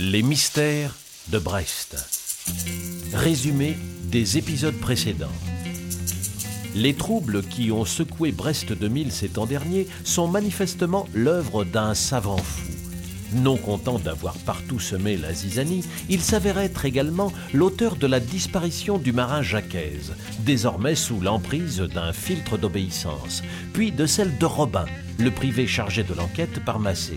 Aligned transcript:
Les 0.00 0.22
mystères 0.22 0.94
de 1.32 1.40
Brest. 1.40 1.96
Résumé 3.14 3.76
des 4.04 4.38
épisodes 4.38 4.78
précédents. 4.78 5.26
Les 6.76 6.94
troubles 6.94 7.42
qui 7.42 7.72
ont 7.72 7.84
secoué 7.84 8.30
Brest 8.30 8.72
2000 8.72 9.10
ces 9.10 9.30
temps 9.30 9.46
derniers 9.46 9.88
sont 10.04 10.28
manifestement 10.28 11.08
l'œuvre 11.14 11.64
d'un 11.64 11.94
savant 11.94 12.36
fou. 12.36 12.70
Non 13.32 13.56
content 13.56 13.98
d'avoir 13.98 14.38
partout 14.38 14.78
semé 14.78 15.16
la 15.16 15.32
zizanie, 15.32 15.84
il 16.08 16.20
s'avère 16.20 16.58
être 16.58 16.84
également 16.84 17.32
l'auteur 17.52 17.96
de 17.96 18.06
la 18.06 18.20
disparition 18.20 18.98
du 18.98 19.12
marin 19.12 19.42
Jacquez, 19.42 19.98
désormais 20.38 20.94
sous 20.94 21.20
l'emprise 21.20 21.80
d'un 21.80 22.12
filtre 22.12 22.56
d'obéissance, 22.56 23.42
puis 23.72 23.90
de 23.90 24.06
celle 24.06 24.38
de 24.38 24.46
Robin, 24.46 24.86
le 25.18 25.32
privé 25.32 25.66
chargé 25.66 26.04
de 26.04 26.14
l'enquête 26.14 26.64
par 26.64 26.78
Massé. 26.78 27.16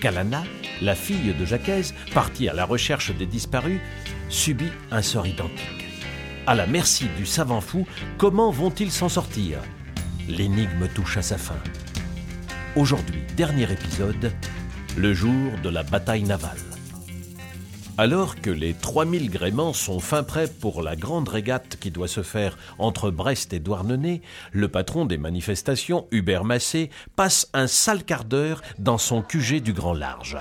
Kalana, 0.00 0.44
la 0.82 0.94
fille 0.94 1.34
de 1.34 1.44
Jacquez, 1.44 1.82
partie 2.12 2.48
à 2.48 2.54
la 2.54 2.64
recherche 2.64 3.14
des 3.14 3.26
disparus, 3.26 3.80
subit 4.28 4.72
un 4.90 5.02
sort 5.02 5.26
identique. 5.26 5.86
À 6.46 6.54
la 6.54 6.66
merci 6.66 7.06
du 7.16 7.26
savant 7.26 7.60
fou, 7.60 7.86
comment 8.18 8.50
vont-ils 8.50 8.92
s'en 8.92 9.08
sortir? 9.08 9.58
L'énigme 10.28 10.88
touche 10.94 11.16
à 11.16 11.22
sa 11.22 11.38
fin. 11.38 11.58
Aujourd'hui, 12.76 13.22
dernier 13.36 13.70
épisode, 13.70 14.32
le 14.96 15.14
jour 15.14 15.52
de 15.62 15.70
la 15.70 15.82
bataille 15.82 16.24
navale. 16.24 16.75
Alors 17.98 18.38
que 18.42 18.50
les 18.50 18.74
3000 18.74 19.30
gréments 19.30 19.72
sont 19.72 20.00
fin 20.00 20.22
prêts 20.22 20.48
pour 20.48 20.82
la 20.82 20.96
grande 20.96 21.30
régate 21.30 21.76
qui 21.80 21.90
doit 21.90 22.08
se 22.08 22.22
faire 22.22 22.58
entre 22.78 23.10
Brest 23.10 23.54
et 23.54 23.58
Douarnenez, 23.58 24.20
le 24.52 24.68
patron 24.68 25.06
des 25.06 25.16
manifestations, 25.16 26.06
Hubert 26.10 26.44
Massé, 26.44 26.90
passe 27.16 27.48
un 27.54 27.66
sale 27.66 28.04
quart 28.04 28.24
d'heure 28.24 28.60
dans 28.78 28.98
son 28.98 29.22
QG 29.22 29.62
du 29.62 29.72
Grand 29.72 29.94
Large. 29.94 30.36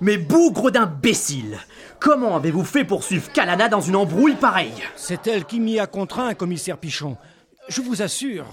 Mais 0.00 0.18
bougre 0.18 0.72
d'imbécile 0.72 1.56
Comment 2.00 2.34
avez-vous 2.34 2.64
fait 2.64 2.84
pour 2.84 3.04
suivre 3.04 3.30
Kalana 3.30 3.68
dans 3.68 3.80
une 3.80 3.94
embrouille 3.94 4.34
pareille? 4.34 4.82
C'est 4.96 5.28
elle 5.28 5.44
qui 5.44 5.60
m'y 5.60 5.78
a 5.78 5.86
contraint, 5.86 6.34
commissaire 6.34 6.78
Pichon. 6.78 7.16
Je 7.68 7.80
vous 7.80 8.02
assure. 8.02 8.46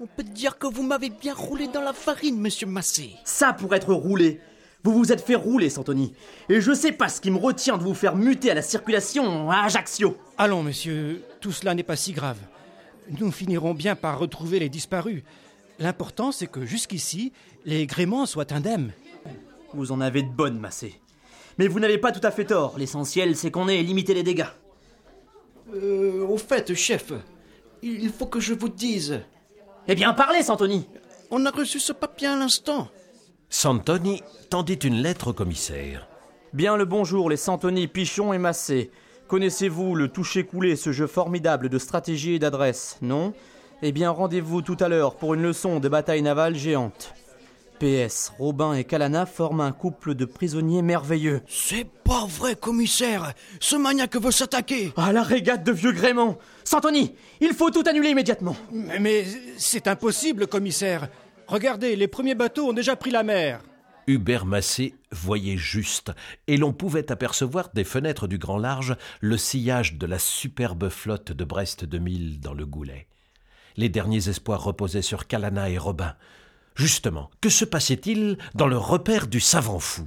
On 0.00 0.06
peut 0.06 0.22
dire 0.22 0.56
que 0.56 0.66
vous 0.66 0.84
m'avez 0.84 1.10
bien 1.10 1.34
roulé 1.34 1.68
dans 1.68 1.82
la 1.82 1.92
farine, 1.92 2.40
monsieur 2.40 2.66
Massé. 2.66 3.10
Ça 3.24 3.52
pour 3.52 3.74
être 3.74 3.92
roulé 3.92 4.40
Vous 4.82 4.92
vous 4.92 5.12
êtes 5.12 5.20
fait 5.20 5.34
rouler, 5.34 5.68
Santoni. 5.68 6.14
Et 6.48 6.60
je 6.60 6.72
sais 6.72 6.92
pas 6.92 7.08
ce 7.08 7.20
qui 7.20 7.30
me 7.30 7.38
retient 7.38 7.76
de 7.76 7.82
vous 7.82 7.94
faire 7.94 8.16
muter 8.16 8.50
à 8.50 8.54
la 8.54 8.62
circulation 8.62 9.50
à 9.50 9.64
Ajaccio. 9.64 10.16
Allons, 10.38 10.62
monsieur, 10.62 11.22
tout 11.40 11.52
cela 11.52 11.74
n'est 11.74 11.82
pas 11.82 11.96
si 11.96 12.12
grave. 12.12 12.38
Nous 13.18 13.30
finirons 13.30 13.74
bien 13.74 13.94
par 13.94 14.18
retrouver 14.18 14.58
les 14.58 14.68
disparus. 14.68 15.22
L'important, 15.78 16.32
c'est 16.32 16.46
que 16.46 16.64
jusqu'ici, 16.64 17.32
les 17.64 17.86
gréments 17.86 18.24
soient 18.26 18.52
indemnes. 18.52 18.92
Vous 19.74 19.92
en 19.92 20.00
avez 20.00 20.22
de 20.22 20.28
bonnes, 20.28 20.58
Massé. 20.58 21.00
Mais 21.58 21.68
vous 21.68 21.80
n'avez 21.80 21.98
pas 21.98 22.12
tout 22.12 22.26
à 22.26 22.30
fait 22.30 22.46
tort. 22.46 22.78
L'essentiel, 22.78 23.36
c'est 23.36 23.50
qu'on 23.50 23.68
ait 23.68 23.82
limité 23.82 24.14
les 24.14 24.22
dégâts. 24.22 24.46
Euh, 25.74 26.26
au 26.26 26.38
fait, 26.38 26.74
chef, 26.74 27.12
il 27.82 28.10
faut 28.10 28.26
que 28.26 28.40
je 28.40 28.54
vous 28.54 28.68
dise. 28.68 29.20
Eh 29.88 29.94
bien, 29.94 30.12
parlez, 30.14 30.42
Santoni 30.42 30.86
On 31.30 31.44
a 31.44 31.50
reçu 31.50 31.80
ce 31.80 31.92
papier 31.92 32.28
à 32.28 32.36
l'instant. 32.36 32.88
Santoni 33.52 34.22
tendit 34.48 34.74
une 34.74 35.02
lettre 35.02 35.30
au 35.30 35.32
commissaire. 35.32 36.06
Bien 36.52 36.76
le 36.76 36.84
bonjour, 36.84 37.28
les 37.28 37.36
Santoni, 37.36 37.88
Pichon 37.88 38.32
et 38.32 38.38
Massé. 38.38 38.92
Connaissez-vous 39.26 39.96
le 39.96 40.06
toucher-coulé, 40.06 40.76
ce 40.76 40.92
jeu 40.92 41.08
formidable 41.08 41.68
de 41.68 41.78
stratégie 41.78 42.34
et 42.34 42.38
d'adresse, 42.38 42.96
non? 43.02 43.34
Eh 43.82 43.90
bien, 43.90 44.10
rendez-vous 44.10 44.62
tout 44.62 44.76
à 44.78 44.88
l'heure 44.88 45.16
pour 45.16 45.34
une 45.34 45.42
leçon 45.42 45.80
de 45.80 45.88
bataille 45.88 46.22
navale 46.22 46.54
géante. 46.54 47.12
PS, 47.80 48.32
Robin 48.38 48.74
et 48.74 48.84
Kalana 48.84 49.26
forment 49.26 49.62
un 49.62 49.72
couple 49.72 50.14
de 50.14 50.26
prisonniers 50.26 50.82
merveilleux. 50.82 51.40
C'est 51.48 51.86
pas 52.04 52.26
vrai, 52.26 52.54
commissaire. 52.54 53.32
Ce 53.58 53.74
maniaque 53.74 54.16
veut 54.16 54.30
s'attaquer. 54.30 54.92
Ah, 54.96 55.12
la 55.12 55.24
régate 55.24 55.64
de 55.64 55.72
vieux 55.72 55.92
gréments 55.92 56.38
Santoni, 56.62 57.16
il 57.40 57.52
faut 57.54 57.70
tout 57.70 57.82
annuler 57.86 58.10
immédiatement 58.10 58.54
Mais, 58.70 59.00
mais 59.00 59.24
c'est 59.56 59.88
impossible, 59.88 60.46
commissaire. 60.46 61.08
Regardez, 61.50 61.96
les 61.96 62.06
premiers 62.06 62.36
bateaux 62.36 62.68
ont 62.68 62.72
déjà 62.72 62.94
pris 62.94 63.10
la 63.10 63.24
mer. 63.24 63.60
Hubert 64.06 64.46
Massé 64.46 64.94
voyait 65.10 65.56
juste, 65.56 66.12
et 66.46 66.56
l'on 66.56 66.72
pouvait 66.72 67.10
apercevoir 67.10 67.70
des 67.74 67.82
fenêtres 67.82 68.28
du 68.28 68.38
Grand 68.38 68.56
Large 68.56 68.94
le 69.18 69.36
sillage 69.36 69.94
de 69.94 70.06
la 70.06 70.20
superbe 70.20 70.88
flotte 70.90 71.32
de 71.32 71.44
Brest 71.44 71.84
2000 71.84 72.38
dans 72.38 72.54
le 72.54 72.66
Goulet. 72.66 73.08
Les 73.76 73.88
derniers 73.88 74.28
espoirs 74.28 74.62
reposaient 74.62 75.02
sur 75.02 75.26
Kalana 75.26 75.70
et 75.70 75.76
Robin. 75.76 76.14
Justement, 76.76 77.30
que 77.40 77.48
se 77.48 77.64
passait-il 77.64 78.38
dans 78.54 78.68
le 78.68 78.78
repère 78.78 79.26
du 79.26 79.40
savant 79.40 79.80
fou? 79.80 80.04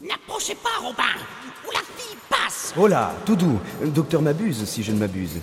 N'approchez 0.00 0.54
pas, 0.54 0.80
Robin 0.80 1.02
Ou 1.66 1.70
la 1.70 1.80
fille 1.80 2.16
passe 2.30 2.72
Oh 2.78 2.86
là, 2.86 3.14
tout 3.26 3.36
doux. 3.36 3.60
Docteur 3.94 4.22
m'abuse 4.22 4.64
si 4.64 4.82
je 4.82 4.92
ne 4.92 4.98
m'abuse. 4.98 5.38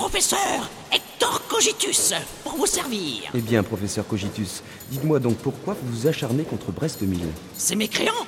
Professeur 0.00 0.70
Hector 0.90 1.46
Cogitus, 1.46 2.14
pour 2.42 2.56
vous 2.56 2.64
servir. 2.64 3.24
Eh 3.34 3.40
bien, 3.42 3.62
professeur 3.62 4.06
Cogitus, 4.06 4.62
dites-moi 4.90 5.18
donc 5.18 5.36
pourquoi 5.36 5.74
vous 5.74 5.92
vous 5.92 6.06
acharnez 6.06 6.42
contre 6.42 6.72
Brest 6.72 7.00
2000 7.00 7.20
Ces 7.54 7.76
mécréants 7.76 8.26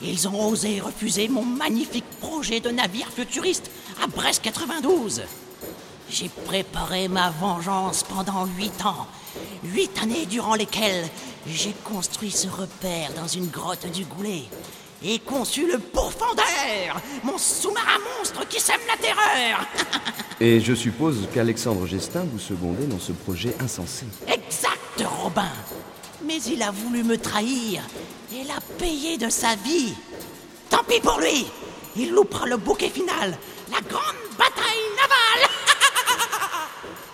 Ils 0.00 0.28
ont 0.28 0.48
osé 0.48 0.78
refuser 0.78 1.26
mon 1.26 1.44
magnifique 1.44 2.08
projet 2.20 2.60
de 2.60 2.70
navire 2.70 3.08
futuriste 3.08 3.68
à 4.00 4.06
Brest 4.06 4.42
92 4.44 5.22
J'ai 6.08 6.28
préparé 6.28 7.08
ma 7.08 7.30
vengeance 7.30 8.04
pendant 8.04 8.46
huit 8.56 8.86
ans. 8.86 9.08
Huit 9.64 9.90
années 10.00 10.26
durant 10.26 10.54
lesquelles 10.54 11.08
j'ai 11.48 11.74
construit 11.82 12.30
ce 12.30 12.46
repère 12.46 13.12
dans 13.14 13.26
une 13.26 13.48
grotte 13.48 13.90
du 13.90 14.04
Goulet 14.04 14.44
et 15.04 15.18
conçu 15.18 15.70
le 15.70 15.78
pourfendeur, 15.78 17.00
mon 17.24 17.38
sous-marin 17.38 17.98
monstre 18.18 18.46
qui 18.48 18.60
sème 18.60 18.80
la 18.88 18.96
terreur. 18.96 19.66
Et 20.40 20.60
je 20.60 20.74
suppose 20.74 21.28
qu'Alexandre 21.32 21.86
Gestin 21.86 22.24
vous 22.32 22.38
secondait 22.38 22.86
dans 22.86 22.98
ce 22.98 23.12
projet 23.12 23.54
insensé. 23.60 24.06
Exact, 24.26 25.04
Robin. 25.22 25.46
Mais 26.24 26.42
il 26.42 26.62
a 26.62 26.72
voulu 26.72 27.04
me 27.04 27.16
trahir 27.16 27.82
et 28.32 28.44
l'a 28.44 28.60
payé 28.78 29.18
de 29.18 29.28
sa 29.28 29.54
vie. 29.56 29.94
Tant 30.68 30.82
pis 30.82 31.00
pour 31.00 31.20
lui. 31.20 31.46
Il 31.96 32.10
loupera 32.10 32.46
le 32.46 32.56
bouquet 32.56 32.88
final, 32.88 33.38
la 33.70 33.80
grande 33.88 34.16
bataille. 34.36 34.71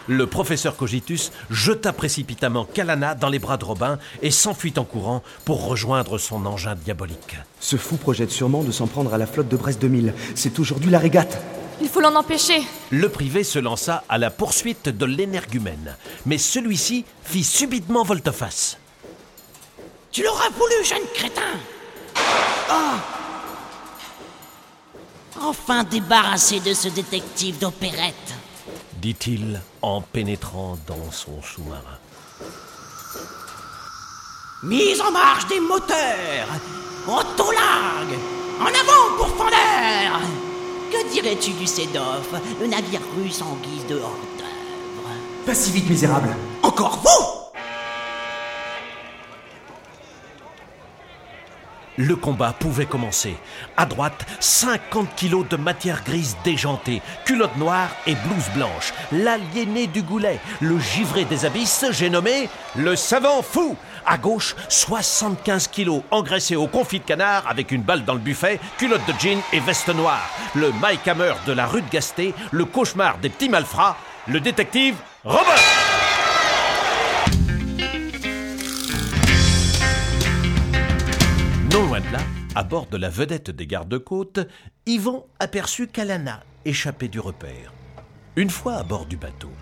Le 0.09 0.27
professeur 0.27 0.75
Cogitus 0.75 1.33
jeta 1.51 1.93
précipitamment 1.93 2.65
Kalana 2.65 3.15
dans 3.15 3.29
les 3.29 3.39
bras 3.39 3.59
de 3.59 3.67
Robin 3.67 3.99
et 4.23 4.31
s'enfuit 4.31 4.73
en 4.79 4.85
courant 4.85 5.23
pour 5.45 5.67
rejoindre 5.67 6.17
son 6.17 6.47
engin 6.47 6.75
diabolique. 6.75 7.37
Ce 7.61 7.77
fou 7.77 7.97
projette 7.97 8.31
sûrement 8.31 8.63
de 8.65 8.73
s'en 8.73 8.87
prendre 8.87 9.13
à 9.13 9.19
la 9.19 9.27
flotte 9.27 9.49
de 9.49 9.57
Brest 9.59 9.83
2000. 9.83 10.15
C'est 10.35 10.59
aujourd'hui 10.59 10.91
la 10.91 10.99
régate. 10.99 11.39
Il 11.83 11.89
faut 11.89 12.01
l'en 12.01 12.15
empêcher. 12.15 12.63
Le 12.91 13.11
privé 13.11 13.45
se 13.45 13.59
lança 13.59 14.03
à 14.09 14.17
la 14.17 14.31
poursuite 14.31 14.89
de 14.89 15.05
l'énergumène, 15.05 15.95
mais 16.25 16.39
celui-ci 16.39 17.05
fit 17.23 17.45
subitement 17.45 18.03
volte-face. 18.03 18.79
Tu 20.11 20.23
l'auras 20.23 20.49
voulu, 20.49 20.85
jeune 20.85 21.07
crétin. 21.13 21.43
Oh 22.71 22.97
Enfin 25.43 25.85
débarrassé 25.85 26.61
de 26.61 26.73
ce 26.73 26.89
détective 26.89 27.59
d'opérette. 27.59 28.15
Dit-il 29.01 29.61
en 29.83 30.01
pénétrant 30.01 30.79
dans 30.87 31.11
son 31.11 31.41
sous-marin. 31.43 31.99
Mise 34.63 35.01
en 35.01 35.13
marche 35.13 35.47
des 35.47 35.61
moteurs 35.61 36.49
Auto 37.07 37.53
largue 37.53 38.19
En 38.61 38.67
avant, 38.67 39.17
pourfendeur 39.17 40.21
Que 40.91 41.13
dirais-tu 41.13 41.53
du 41.53 41.67
Sedov, 41.67 42.41
le 42.61 42.67
navire 42.67 43.01
russe 43.17 43.41
en 43.41 43.55
guise 43.63 43.87
de 43.87 43.95
hors-d'œuvre 43.95 45.11
Pas 45.47 45.55
si 45.55 45.71
vite, 45.71 45.89
misérable. 45.89 46.37
Encore 46.63 46.99
vous 47.03 47.28
Le 51.99 52.15
combat 52.15 52.55
pouvait 52.57 52.87
commencer. 52.87 53.37
À 53.77 53.85
droite, 53.85 54.25
50 54.39 55.17
kilos 55.17 55.49
de 55.49 55.57
matière 55.57 56.05
grise 56.05 56.37
déjantée, 56.45 57.03
culotte 57.25 57.57
noire 57.57 57.89
et 58.07 58.15
blouse 58.15 58.49
blanche. 58.55 58.95
L'aliéné 59.11 59.89
du 59.89 60.03
goulet, 60.03 60.39
le 60.61 60.79
givré 60.79 61.25
des 61.25 61.45
abysses, 61.45 61.85
j'ai 61.91 62.09
nommé 62.09 62.49
le 62.77 62.95
savant 62.95 63.43
fou. 63.43 63.77
À 64.07 64.17
gauche, 64.17 64.55
75 64.69 65.67
kilos 65.67 66.03
engraissés 66.13 66.55
au 66.55 66.69
confit 66.69 67.01
de 67.01 67.05
canard 67.05 67.43
avec 67.49 67.73
une 67.73 67.83
balle 67.83 68.05
dans 68.05 68.15
le 68.15 68.21
buffet, 68.21 68.61
culotte 68.79 69.07
de 69.09 69.15
jean 69.19 69.41
et 69.53 69.59
veste 69.59 69.89
noire. 69.89 70.31
Le 70.55 70.71
Mike 70.81 71.09
Hammer 71.09 71.35
de 71.49 71.53
la 71.53 71.67
rue 71.67 71.83
de 71.83 71.91
Gasté, 71.91 72.33
le 72.53 72.65
cauchemar 72.65 73.19
des 73.19 73.29
petits 73.29 73.49
malfrats, 73.49 73.97
le 74.29 74.39
détective 74.39 74.95
Robert. 75.25 75.78
À 82.59 82.65
bord 82.65 82.87
de 82.89 82.97
la 82.97 83.09
vedette 83.09 83.53
des 83.53 83.69
gardes-côtes, 83.69 84.41
Yvon 84.85 85.25
aperçut 85.39 85.87
Kalana 85.87 86.43
échappée 86.65 87.07
du 87.07 87.21
repère. 87.21 87.73
Une 88.35 88.51
fois 88.51 88.75
à 88.75 88.83
bord 88.83 89.07
du 89.07 89.17
bateau, 89.17 89.53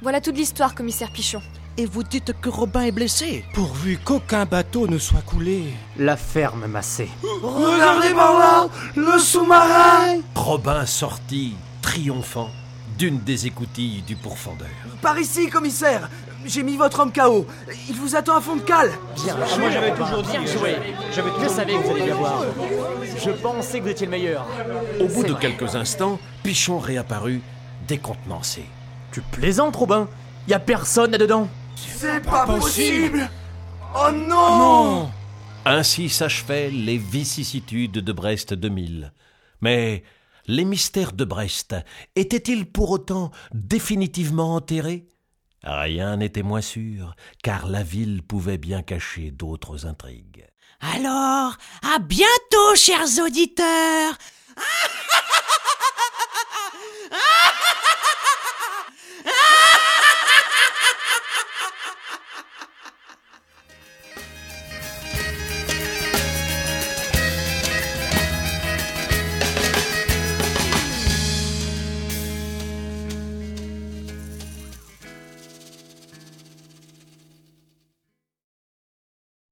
Voilà 0.00 0.22
toute 0.22 0.38
l'histoire, 0.38 0.74
commissaire 0.74 1.12
Pichon. 1.12 1.42
et 1.76 1.84
vous 1.84 2.02
dites 2.02 2.32
que 2.40 2.48
Robin 2.48 2.84
est 2.84 2.90
blessé. 2.90 3.44
Pourvu 3.52 3.98
qu'aucun 4.02 4.46
bateau 4.46 4.86
ne 4.88 4.96
soit 4.96 5.20
coulé. 5.20 5.74
La 5.98 6.16
ferme, 6.16 6.66
Massé. 6.68 7.10
Regardez 7.42 8.14
par 8.14 8.38
là 8.38 8.68
Le 8.96 9.18
sous-marin 9.18 10.20
Robin 10.34 10.86
sortit, 10.86 11.54
triomphant, 11.82 12.48
d'une 12.96 13.18
des 13.18 13.46
écoutilles 13.46 14.00
du 14.06 14.16
pourfendeur. 14.16 14.68
Par 15.02 15.18
ici, 15.18 15.50
commissaire 15.50 16.08
J'ai 16.44 16.62
mis 16.62 16.76
votre 16.76 17.00
homme 17.00 17.12
KO. 17.12 17.46
Il 17.88 17.96
vous 17.96 18.16
attend 18.16 18.36
à 18.36 18.40
fond 18.40 18.56
de 18.56 18.62
cale. 18.62 18.90
Bien 19.16 19.36
joué, 19.46 19.70
j'avais 19.70 19.92
toujours 19.92 20.22
dit. 20.22 20.30
Bien 20.30 20.46
joué. 20.46 20.76
Je 21.10 21.48
savais 21.48 21.72
que 21.72 21.78
vous 21.78 21.90
alliez 21.90 22.04
bien 22.04 22.14
voir. 22.14 22.44
Je 23.18 23.30
pensais 23.30 23.78
que 23.78 23.84
vous 23.84 23.90
étiez 23.90 24.06
le 24.06 24.10
meilleur. 24.10 24.46
Au 25.00 25.06
bout 25.06 25.22
de 25.22 25.32
vrai. 25.32 25.40
quelques 25.40 25.76
instants, 25.76 26.18
Pichon 26.42 26.78
réapparut, 26.78 27.42
décontenancé. 27.86 28.64
Tu 29.12 29.20
plaisantes, 29.20 29.76
Robin? 29.76 30.08
Y 30.48 30.54
a 30.54 30.58
personne 30.58 31.10
là-dedans? 31.10 31.48
C'est 31.76 32.20
pas 32.24 32.46
possible 32.46 33.28
Oh 33.94 34.12
non, 34.12 35.10
Ainsi 35.64 36.08
s'achevaient 36.08 36.70
les 36.70 36.96
vicissitudes 36.96 37.98
de 37.98 38.12
Brest 38.12 38.54
2000. 38.54 39.12
Mais 39.60 40.04
les 40.46 40.64
mystères 40.64 41.12
de 41.12 41.24
Brest 41.24 41.74
étaient-ils 42.16 42.66
pour 42.66 42.90
autant 42.90 43.30
définitivement 43.52 44.54
enterrés? 44.54 45.06
Rien 45.62 46.16
n'était 46.16 46.42
moins 46.42 46.62
sûr, 46.62 47.14
car 47.42 47.66
la 47.68 47.82
ville 47.82 48.22
pouvait 48.22 48.58
bien 48.58 48.82
cacher 48.82 49.30
d'autres 49.30 49.86
intrigues. 49.86 50.46
Alors, 50.80 51.56
à 51.94 51.98
bientôt, 51.98 52.74
chers 52.74 53.22
auditeurs. 53.22 54.16